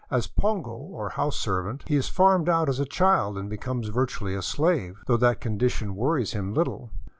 As 0.09 0.25
pongo, 0.25 0.71
or 0.71 1.09
house 1.09 1.37
servant, 1.37 1.83
he 1.85 1.95
is 1.95 2.07
farmed 2.09 2.49
out 2.49 2.69
as 2.69 2.79
a 2.79 2.85
child 2.87 3.37
and 3.37 3.47
becomes 3.47 3.89
virtually 3.89 4.33
a 4.33 4.41
slave,— 4.41 4.99
though 5.05 5.17
that 5.17 5.39
condition 5.41 5.93
wor 5.93 6.13
ries 6.15 6.31
him 6.31 6.55
little. 6.55 6.89